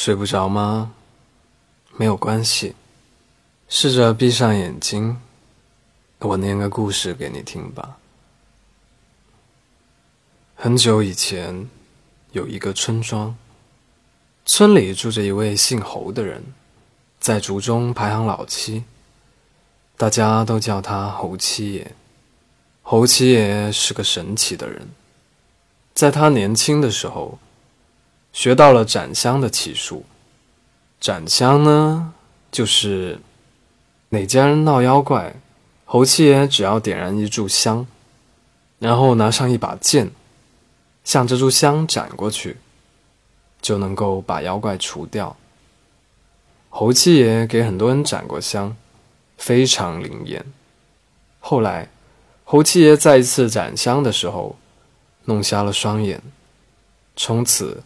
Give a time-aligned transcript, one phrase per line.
[0.00, 0.92] 睡不着吗？
[1.96, 2.76] 没有关系，
[3.68, 5.20] 试着闭上眼睛，
[6.20, 7.96] 我念个故事给你听吧。
[10.54, 11.68] 很久以前，
[12.30, 13.36] 有一个村庄，
[14.46, 16.44] 村里住着一位姓侯的人，
[17.18, 18.84] 在族中排行老七，
[19.96, 21.96] 大家都叫他侯七爷。
[22.82, 24.90] 侯七爷是个神奇的人，
[25.92, 27.40] 在他年轻的时候。
[28.38, 30.04] 学到了斩香的奇术。
[31.00, 32.14] 斩香呢，
[32.52, 33.18] 就是
[34.10, 35.34] 哪家人闹妖怪，
[35.84, 37.84] 侯七爷只要点燃一炷香，
[38.78, 40.12] 然后拿上一把剑，
[41.02, 42.58] 向这炷香斩过去，
[43.60, 45.36] 就能够把妖怪除掉。
[46.68, 48.76] 侯七爷给很多人斩过香，
[49.36, 50.46] 非常灵验。
[51.40, 51.88] 后来，
[52.44, 54.56] 侯七爷再一次斩香的时候，
[55.24, 56.22] 弄瞎了双眼，
[57.16, 57.82] 从此。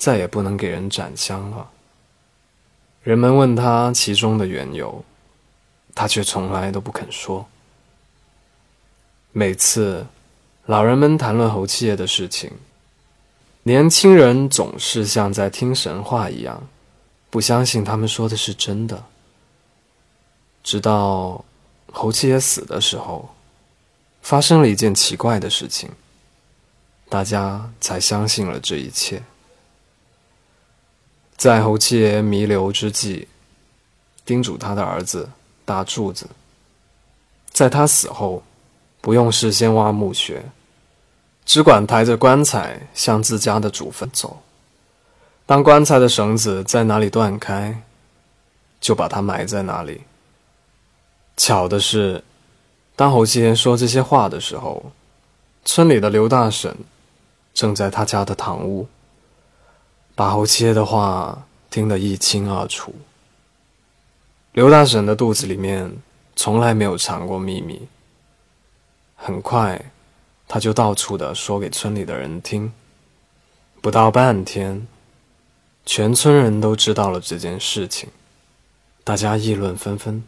[0.00, 1.70] 再也不能给人斩香了。
[3.02, 5.04] 人们问他其中的缘由，
[5.94, 7.46] 他却从来都不肯说。
[9.32, 10.06] 每次
[10.64, 12.50] 老人们谈论侯七爷的事情，
[13.64, 16.66] 年轻人总是像在听神话一样，
[17.28, 19.04] 不相信他们说的是真的。
[20.64, 21.44] 直到
[21.92, 23.34] 侯七爷死的时候，
[24.22, 25.90] 发生了一件奇怪的事情，
[27.10, 29.22] 大家才相信了这一切。
[31.40, 33.26] 在侯七爷弥留之际，
[34.26, 35.26] 叮嘱他的儿子
[35.64, 36.26] 大柱子，
[37.48, 38.42] 在他死后，
[39.00, 40.44] 不用事先挖墓穴，
[41.46, 44.42] 只管抬着棺材向自家的祖坟走。
[45.46, 47.84] 当棺材的绳子在哪里断开，
[48.78, 50.02] 就把它埋在哪里。
[51.38, 52.22] 巧的是，
[52.94, 54.92] 当侯七爷说这些话的时候，
[55.64, 56.76] 村里的刘大婶
[57.54, 58.86] 正在他家的堂屋。
[60.20, 62.94] 把侯七爷的话听得一清二楚。
[64.52, 65.96] 刘大婶的肚子里面
[66.36, 67.88] 从来没有藏过秘密。
[69.16, 69.82] 很快，
[70.46, 72.70] 他就到处的说给村里的人听。
[73.80, 74.86] 不到半天，
[75.86, 78.10] 全村人都知道了这件事情，
[79.02, 80.22] 大家议论纷纷，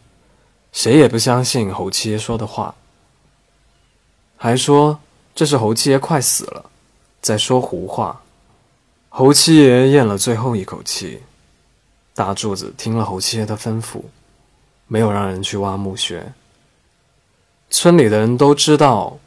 [0.73, 2.75] 谁也不相信侯七爷说的话，
[4.39, 4.99] 还说
[5.35, 6.71] 这是侯七爷快死了，
[7.21, 8.22] 在说胡话。
[9.15, 11.21] 侯七爷咽了最后一口气，
[12.15, 14.05] 大柱子听了侯七爷的吩咐，
[14.87, 16.33] 没有让人去挖墓穴。
[17.69, 19.19] 村里的人都知道，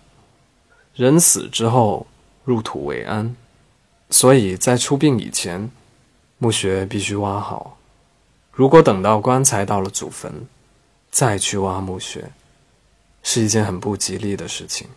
[0.95, 2.07] 人死之后
[2.43, 3.35] 入土为安，
[4.09, 5.69] 所以在出殡以前，
[6.39, 7.77] 墓穴必须挖好。
[8.51, 10.47] 如果等到棺材到了祖坟，
[11.11, 12.31] 再去挖墓穴，
[13.21, 14.87] 是一件很不吉利的事情。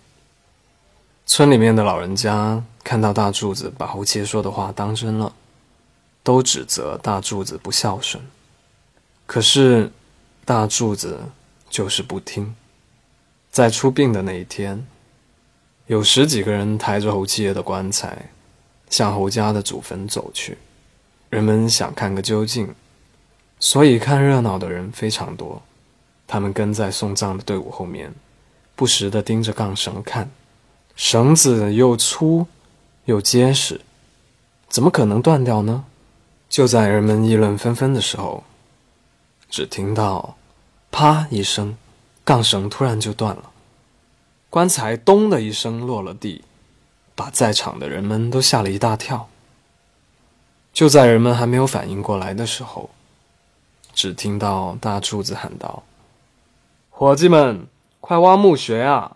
[1.30, 5.30] 村里面的老人家看到大柱子把侯七爷说的话当真了，
[6.22, 8.24] 都指责大柱子不孝顺。
[9.26, 9.92] 可是
[10.46, 11.20] 大柱子
[11.68, 12.56] 就是不听。
[13.50, 14.86] 在出殡的那一天，
[15.86, 18.30] 有十几个人抬着侯七爷的棺材，
[18.88, 20.56] 向侯家的祖坟走去。
[21.28, 22.74] 人们想看个究竟，
[23.60, 25.60] 所以看热闹的人非常多。
[26.26, 28.14] 他们跟在送葬的队伍后面，
[28.74, 30.30] 不时地盯着杠绳看。
[30.98, 32.48] 绳子又粗
[33.04, 33.81] 又结实，
[34.69, 35.84] 怎么可能断掉呢？
[36.48, 38.42] 就在人们议论纷纷的时候，
[39.48, 40.37] 只听到
[40.91, 41.76] “啪”一声，
[42.25, 43.44] 杠绳突然就断了，
[44.50, 46.42] 棺材“咚”的一声落了地，
[47.14, 49.28] 把在场的人们都吓了一大跳。
[50.72, 52.91] 就在人们还没有反应过来的时候，
[53.94, 55.84] 只听到大柱子喊道
[56.91, 57.69] ：“伙计们，
[58.00, 59.14] 快挖墓穴啊！”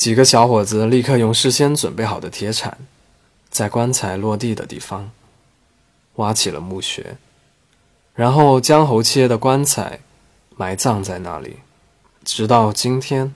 [0.00, 2.78] 几个小伙子立刻用事先准备好的铁铲，
[3.50, 5.10] 在棺材落地的地方
[6.14, 7.18] 挖起了墓穴，
[8.14, 10.00] 然后将侯七爷的棺材
[10.56, 11.58] 埋葬在那里。
[12.24, 13.34] 直到今天，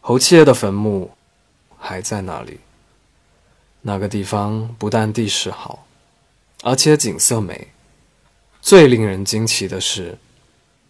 [0.00, 1.12] 侯七爷的坟墓
[1.78, 2.58] 还在那里。
[3.82, 5.86] 那个地方不但地势好，
[6.64, 7.68] 而且景色美。
[8.60, 10.18] 最令人惊奇的是，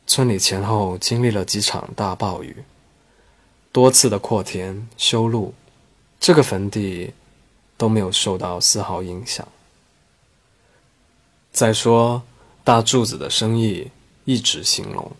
[0.06, 2.56] 村里前后经历了几场大暴雨。
[3.72, 5.54] 多次的扩田修路，
[6.20, 7.14] 这个坟地
[7.78, 9.48] 都没有受到丝毫影响。
[11.50, 12.22] 再说
[12.62, 13.90] 大柱子的生意
[14.26, 15.10] 一直兴隆，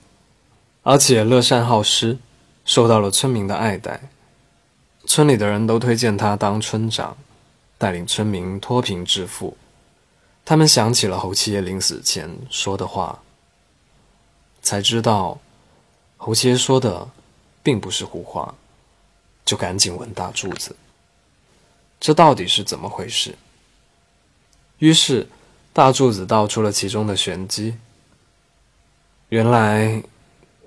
[0.82, 2.18] 而且乐善好施，
[2.66, 4.02] 受到了村民的爱戴。
[5.06, 7.16] 村里的人都推荐他当村长，
[7.78, 9.56] 带领村民脱贫致富。
[10.44, 13.22] 他们想起了侯七爷临死前说的话，
[14.60, 15.38] 才知道
[16.18, 17.08] 侯七爷说的。
[17.62, 18.54] 并不是胡话，
[19.44, 20.74] 就赶紧问大柱子
[22.00, 23.36] ：“这到底是怎么回事？”
[24.78, 25.28] 于是，
[25.72, 27.76] 大柱子道出了其中的玄机。
[29.28, 30.02] 原来，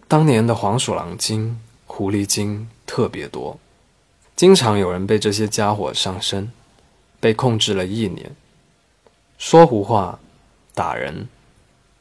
[0.08, 3.60] 当年的黄鼠狼精、狐狸精特别多，
[4.36, 6.52] 经常有人被这些家伙上身，
[7.20, 8.36] 被控制了一年，
[9.38, 10.18] 说胡话、
[10.74, 11.28] 打人，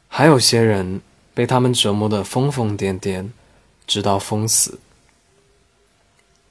[0.08, 1.00] 还有些人
[1.34, 3.28] 被他们折磨得疯疯癫癫，
[3.86, 4.78] 直到疯死。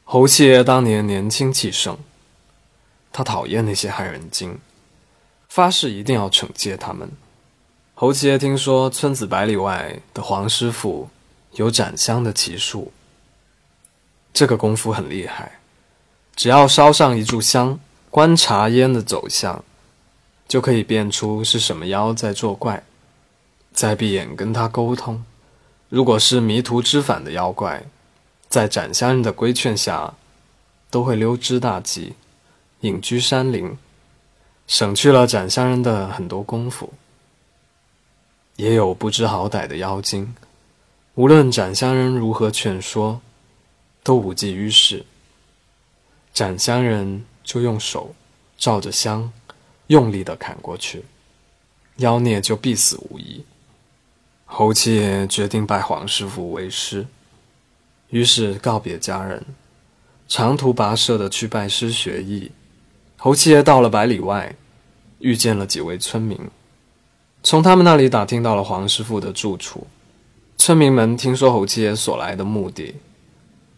[0.03, 1.97] 侯七爷当年年轻气盛，
[3.11, 4.59] 他讨厌那些害人精，
[5.49, 7.09] 发誓一定要惩戒他们。
[7.95, 11.09] 侯七爷听说村子百里外的黄师傅
[11.53, 12.91] 有斩香的奇术，
[14.33, 15.59] 这个功夫很厉害，
[16.35, 17.79] 只要烧上一炷香，
[18.09, 19.63] 观察烟的走向，
[20.47, 22.83] 就可以辨出是什么妖在作怪，
[23.71, 25.23] 再闭眼跟他沟通。
[25.93, 27.85] 如果是迷途知返的妖怪，
[28.49, 30.15] 在斩香人的规劝下，
[30.89, 32.13] 都会溜之大吉，
[32.79, 33.77] 隐居山林，
[34.65, 36.91] 省去了斩香人的很多功夫。
[38.55, 40.33] 也有不知好歹的妖精，
[41.13, 43.21] 无论斩香人如何劝说，
[44.01, 45.05] 都无济于事。
[46.33, 48.15] 斩香人就用手
[48.57, 49.31] 照着香，
[49.85, 51.05] 用力的砍过去，
[51.97, 53.45] 妖孽就必死无疑。
[54.55, 57.07] 侯七爷决定拜黄师傅为师，
[58.09, 59.43] 于是告别家人，
[60.27, 62.51] 长途跋涉的去拜师学艺。
[63.17, 64.55] 侯七爷到了百里外，
[65.17, 66.39] 遇见了几位村民。
[67.41, 69.87] 从他们那里打听到了黄师傅的住处，
[70.55, 72.93] 村民们听说侯七爷所来的目的，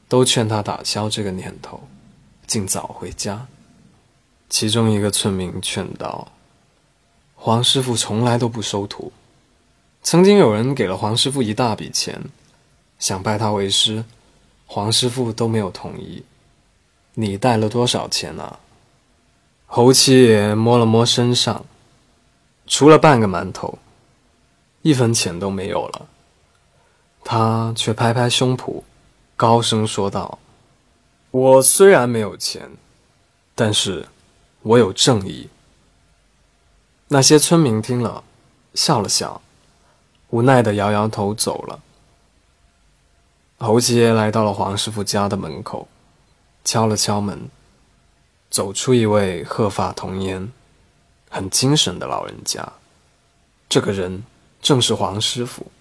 [0.09, 1.87] 都劝他打消这个念头，
[2.45, 3.47] 尽早回家。
[4.49, 6.33] 其中一个村民劝道
[7.33, 9.13] ：“黄师傅从来都不收徒，
[10.05, 12.25] 曾经有人给了黄师傅一大笔钱，
[12.99, 14.05] 想拜他为师，
[14.67, 16.23] 黄师傅都没有同意。
[17.15, 18.59] 你带了多少钱啊？”
[19.65, 21.65] 侯七爷摸了摸身上。
[22.67, 23.79] 除了半个馒头，
[24.83, 26.05] 一分钱都没有了。
[27.23, 28.83] 他却拍拍胸脯，
[29.35, 30.37] 高声说道
[31.31, 32.69] ：“我虽然没有钱，
[33.55, 34.07] 但是
[34.61, 35.49] 我有正义。”
[37.09, 38.23] 那些村民听了，
[38.75, 39.41] 笑了笑，
[40.35, 41.79] 无奈的摇摇头走了。
[43.57, 45.87] 侯七爷来到了黄师傅家的门口，
[46.65, 47.39] 敲了敲门，
[48.49, 50.51] 走出一位鹤发童颜。
[51.29, 52.67] 很精神的老人家，
[53.69, 54.23] 这个人
[54.61, 55.71] 正是黄师傅。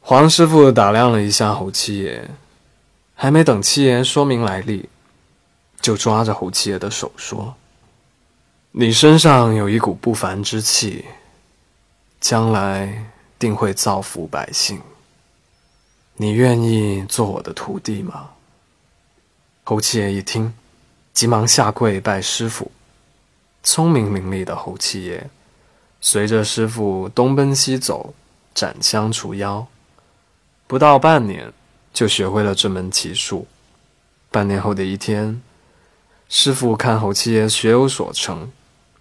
[0.00, 2.28] 黄师傅打量了一下侯七爷，
[3.14, 4.88] 还没等七爷说明来历，
[5.80, 7.54] 就抓着侯七爷的手说
[8.72, 11.04] ：“你身上有一股不凡之气，
[12.20, 14.80] 将来定会造福百姓。
[16.16, 18.30] 你愿意做我的徒弟吗？”
[19.64, 20.54] 侯七爷一听，
[21.12, 22.70] 急忙下跪拜师傅。
[23.62, 25.28] 聪明伶俐的侯七爷，
[26.00, 28.14] 随着师傅东奔西走，
[28.54, 29.66] 斩香除妖，
[30.68, 31.52] 不到半年
[31.92, 33.48] 就学会了这门奇术。
[34.30, 35.42] 半年后的一天，
[36.28, 38.52] 师傅看侯七爷学有所成，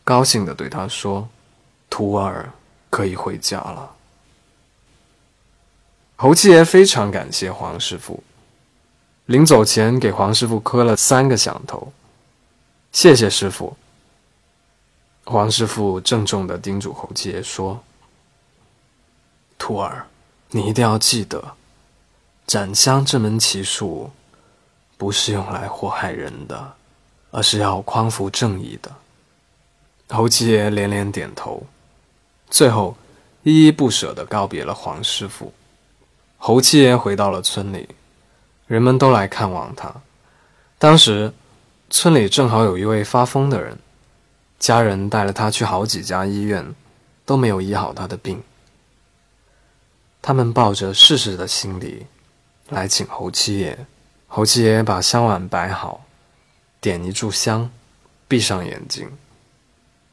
[0.04, 1.30] 高兴地对他说
[1.92, 2.52] ：“徒儿
[2.90, 3.92] 可以回家了。”
[6.18, 8.24] 侯七爷非常感谢黄师傅，
[9.26, 11.92] 临走前给黄师傅磕了三个响头，
[12.92, 13.76] 谢谢师傅。
[15.26, 17.84] 黄师傅郑重地叮嘱侯七爷说
[19.58, 20.06] ：“徒儿，
[20.52, 21.56] 你一定要记得，
[22.48, 24.12] 斩香这门奇术，
[24.98, 26.76] 不是用来祸害人的，
[27.32, 28.96] 而是要匡扶正义的。”
[30.16, 31.66] 侯七爷连连点头，
[32.50, 32.96] 最后
[33.44, 35.54] 依依不舍地告别了黄师傅。
[36.38, 37.90] 侯七爷回到了村里，
[38.68, 39.94] 人们都来看望他。
[40.78, 41.34] 当时，
[41.90, 43.78] 村里正好有一位发疯的人。
[44.58, 46.74] 家人带了他去好几家医院，
[47.26, 48.42] 都没有医好他的病。
[50.22, 52.06] 他们抱着试试的心理
[52.70, 53.86] 来请侯七爷。
[54.28, 56.06] 侯七爷把香碗摆好，
[56.80, 57.70] 点一炷香，
[58.28, 59.12] 闭上眼睛。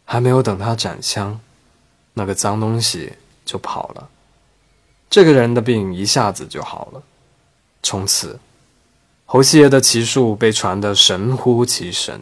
[0.04, 1.40] 还没有等他斩香，
[2.14, 3.12] 那个脏东西
[3.44, 4.08] 就跑了。
[5.10, 7.02] 这个人的病一下子就好了。
[7.82, 8.38] 从此，
[9.26, 12.20] 侯七爷的奇术被传得神乎其神。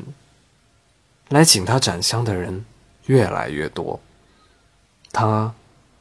[1.29, 2.65] 来请他斩香的人
[3.07, 4.01] 越来越多，
[5.13, 5.55] 他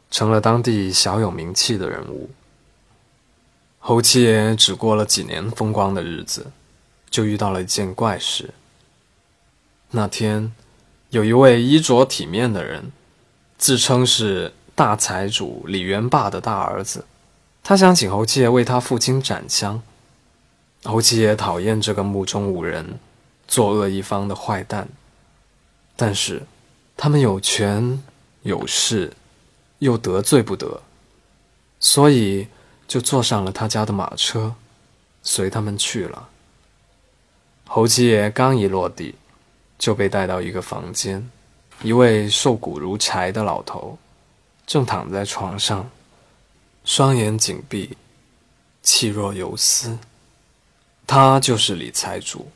[0.09, 2.31] 成了当地小有名气的人物。
[3.77, 6.47] 侯七爷只过了几年风光的日子，
[7.11, 8.49] 就遇到了一件怪事。
[9.91, 10.51] 那天，
[11.09, 12.91] 有一位衣着体面的人，
[13.59, 17.05] 自称是大财主李元霸的大儿子，
[17.61, 19.81] 他想请侯七爷为他父亲斩香。
[20.83, 22.97] 侯七爷讨厌这个目中无人、
[23.49, 24.87] 作恶一方的坏蛋。
[25.97, 26.43] 但是，
[26.95, 28.01] 他们有权
[28.43, 29.11] 有势，
[29.79, 30.81] 又得罪不得，
[31.81, 32.47] 所以
[32.87, 34.55] 就坐上了他家的马车，
[35.21, 36.29] 随他们去了。
[37.67, 39.15] 侯七爷刚一落地，
[39.77, 41.29] 就被带到一个房间，
[41.81, 43.97] 一位瘦骨如柴的老头，
[44.67, 45.89] 正躺在床上，
[46.83, 47.95] 双眼紧闭，
[48.83, 49.97] 气若游丝。
[51.07, 52.51] 他就是李财主。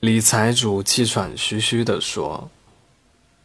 [0.00, 2.50] 李财主气喘吁吁地说：“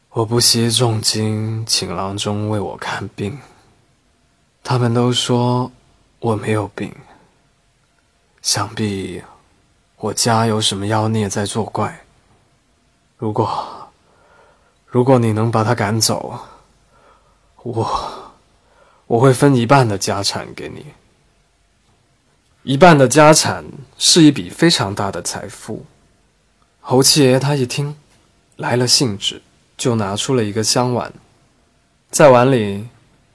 [0.09, 3.37] 我不惜重金请郎中为我看病，
[4.63, 5.71] 他们都说
[6.19, 6.91] 我没有病，
[8.41, 9.21] 想必……”
[9.97, 12.03] 我家有什么妖孽在作怪？
[13.17, 13.64] 如果，
[14.95, 16.39] 如果你能把他赶走，
[17.63, 18.31] 我，
[19.07, 20.85] 我会分一半的家产给你。
[22.63, 23.65] 一半的家产
[23.97, 25.85] 是一笔非常大的财富。
[26.79, 27.97] 侯七爷他一听，
[28.55, 29.41] 来了兴致，
[29.75, 31.11] 就拿出了一个香碗，
[32.09, 32.87] 在碗里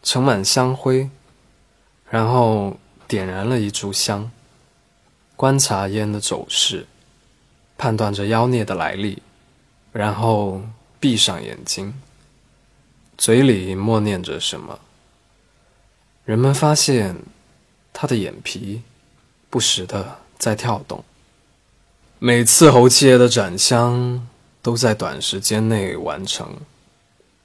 [0.03, 1.11] 盛满香灰，
[2.09, 4.31] 然后点燃了一炷香。
[5.37, 6.87] 观察烟的走势，
[7.77, 9.23] 判断着妖孽的来历，
[9.93, 10.63] 然后
[11.01, 11.95] 闭上眼睛，
[13.17, 14.79] 嘴里默念着什么。
[16.27, 17.17] 人们发现
[17.93, 18.83] 他的眼皮
[19.49, 21.03] 不时的在跳动。
[22.19, 24.29] 每次侯七爷的斩香
[24.61, 26.55] 都在短时间内完成，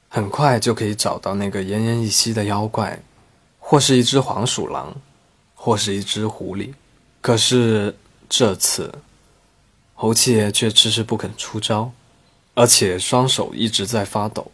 [0.09, 3.01] 很快就可以找到那个奄奄一息的妖怪，
[3.59, 4.93] 或是一只黄鼠狼，
[5.55, 6.74] 或是一只狐狸。
[7.21, 7.95] 可是
[8.27, 8.93] 这次，
[9.93, 11.91] 侯七爷却迟迟不肯出招，
[12.55, 14.51] 而且双手一直在发抖。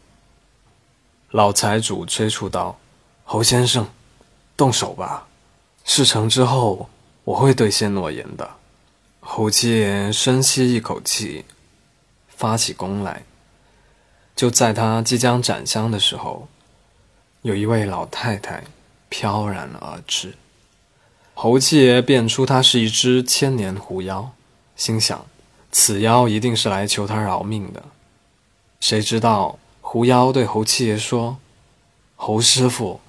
[1.30, 2.78] 老财主催促道
[3.24, 3.88] ：“侯先生，
[4.58, 5.28] 动手吧！
[5.86, 6.90] 事成之后，
[7.24, 8.52] 我会兑现诺言的。”
[9.22, 11.46] 侯七爷深吸一口气，
[12.28, 13.24] 发起功来。
[14.36, 16.48] 就在他即将斩香的时候，
[17.44, 18.64] 有一位老太太
[19.10, 20.34] 飘然而至。
[21.36, 24.32] 侯七爷辨出他是一只千年狐妖，
[24.76, 25.26] 心想：
[25.72, 27.84] 此妖一定是来求他饶命的。
[28.80, 31.38] 谁知道狐妖对侯七爷说
[32.16, 33.00] ：“侯师傅，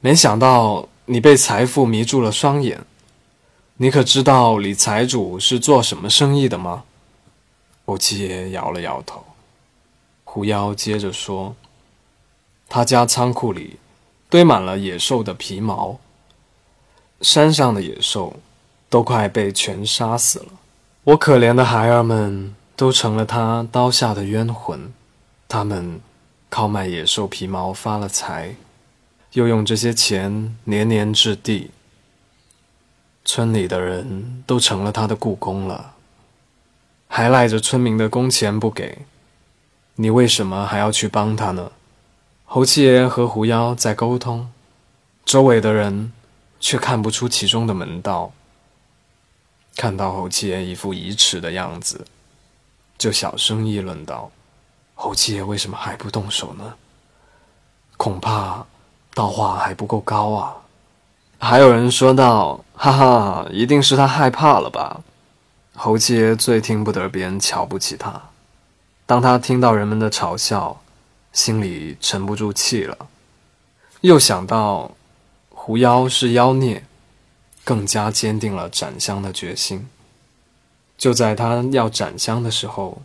[0.00, 2.84] 没想到你被财富迷住了双眼。
[3.76, 6.84] 你可知道李财主是做什么生意的吗？”
[7.84, 9.24] 侯七爷摇了摇头。
[10.24, 11.54] 狐妖接着说
[12.68, 13.78] ：“他家仓库里
[14.30, 15.98] 堆满了野兽的皮毛。”
[17.20, 18.34] 山上的野兽
[18.88, 20.46] 都快被全杀死了，
[21.04, 24.92] 我可怜的孩儿们都成了他刀下的冤魂。
[25.48, 26.00] 他们
[26.48, 28.54] 靠卖野兽皮毛发了财，
[29.32, 31.70] 又用这些钱年年置地。
[33.24, 35.94] 村里的人都成了他的雇工了，
[37.08, 38.98] 还赖着村民的工钱不给。
[39.96, 41.72] 你为什么还要去帮他呢？
[42.44, 44.52] 侯七爷和狐妖在沟通，
[45.24, 46.12] 周围的人。
[46.64, 48.30] 却看不出其中的门道。
[49.76, 52.06] 看到侯七爷一副疑迟的样子，
[52.98, 54.30] 就小声议论道
[54.94, 56.74] ：“侯七爷为什么还不动手呢？
[57.96, 58.66] 恐怕
[59.14, 60.56] 道化还不够高啊！”
[61.38, 65.00] 还有人说道：“哈哈，一定是他害怕了吧？”
[65.74, 68.20] 侯七爷最听不得别人瞧不起他。
[69.06, 70.80] 当他听到人们的嘲笑，
[71.32, 72.96] 心里沉不住气了，
[74.02, 74.92] 又想到。
[75.64, 76.84] 狐妖是妖孽，
[77.64, 79.88] 更加坚定了斩香的决心。
[80.98, 83.02] 就在他要斩香的时候，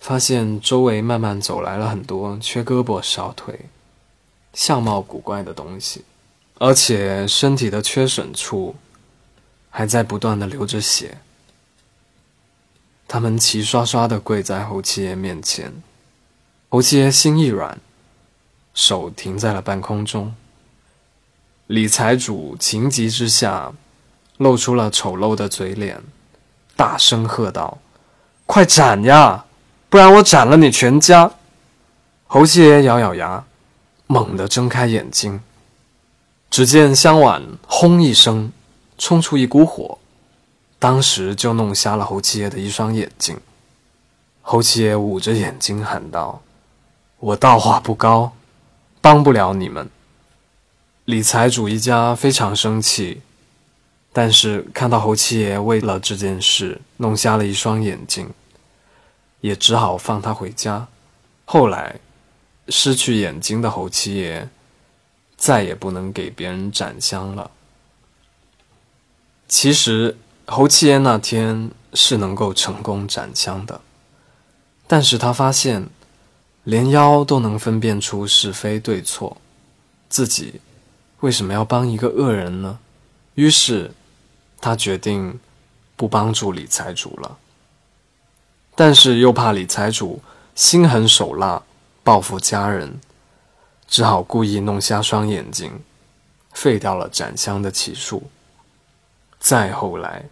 [0.00, 3.66] 发现周围慢慢走来了很多缺胳膊少腿、
[4.52, 6.04] 相貌古怪的东西，
[6.58, 8.74] 而且身体的缺损处
[9.70, 11.18] 还在不断的流着血。
[13.06, 15.70] 他们齐刷刷的跪在侯七爷面前，
[16.70, 17.78] 侯七爷心一软，
[18.72, 20.34] 手停在了半空中。
[21.72, 23.72] 李财主情急之下，
[24.36, 26.02] 露出了丑陋的嘴脸，
[26.76, 27.78] 大声喝道
[28.44, 29.46] ：“快斩呀！
[29.88, 31.30] 不然我斩了你全家！”
[32.28, 33.42] 侯七爷咬咬牙，
[34.06, 35.40] 猛地睁开眼睛，
[36.50, 38.52] 只见香碗轰一声
[38.98, 39.96] 冲出一股火，
[40.78, 43.40] 当时就弄瞎了侯七爷的一双眼睛。
[44.42, 46.42] 侯七爷捂着眼睛喊道
[47.18, 48.32] ：“我道化不高，
[49.00, 49.88] 帮不了你们。”
[51.04, 53.22] 李财主一家非常生气，
[54.12, 58.30] 但是看到侯七爷为了这件事弄瞎了一双眼睛，
[59.40, 60.86] 也只好放他回家。
[61.44, 61.96] 后来，
[62.68, 64.48] 失去眼睛的侯七爷
[65.36, 67.50] 再也不能给别人斩香了。
[69.48, 70.16] 其实，
[70.46, 73.80] 侯七爷那天是能够成功斩香的，
[74.86, 75.88] 但是他发现
[76.62, 79.36] 连妖都能分辨出是非对错，
[80.08, 80.60] 自己
[81.22, 82.80] 为什么要帮一个恶人呢？
[83.34, 83.92] 于是，
[84.60, 85.38] 他决定
[85.94, 87.38] 不帮助李财主了。
[88.74, 90.20] 但是又怕李财主
[90.56, 91.62] 心狠手辣，
[92.02, 93.00] 报复家人，
[93.86, 95.80] 只好故意弄瞎双眼睛，
[96.52, 98.28] 废掉了展香的起诉。
[99.38, 100.24] 再后来，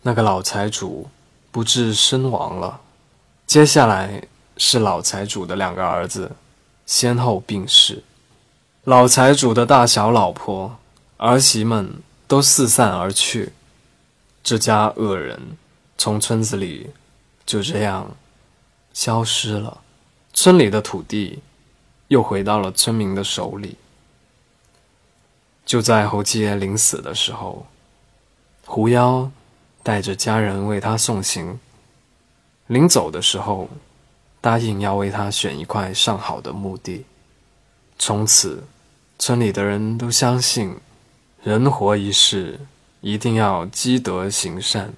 [0.00, 1.10] 那个老财主
[1.50, 2.80] 不治身亡了。
[3.46, 4.22] 接下来
[4.56, 6.32] 是老财主的两个儿子，
[6.86, 8.02] 先后病逝。
[8.84, 10.78] 老财主的大小老婆、
[11.18, 13.52] 儿媳们都四散而去，
[14.42, 15.38] 这家恶人
[15.98, 16.88] 从村子里
[17.44, 18.16] 就这样
[18.94, 19.82] 消失了。
[20.32, 21.40] 村里的土地
[22.08, 23.76] 又回到了村民的手里。
[25.66, 27.66] 就在侯七爷临死的时候。
[28.64, 29.30] 狐妖
[29.82, 31.58] 带着家人为他送行，
[32.68, 33.68] 临走的时候，
[34.40, 37.04] 答应要为他选一块上好的墓地。
[38.02, 38.64] 从此，
[39.18, 40.74] 村里的人都相信，
[41.42, 42.58] 人活一世，
[43.02, 44.94] 一定要积德行善。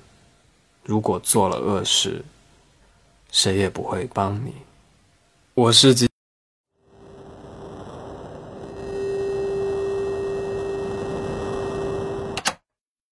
[0.84, 2.24] 如果做了恶事，
[3.32, 4.52] 谁也不会帮你。
[5.54, 6.11] 我是吉。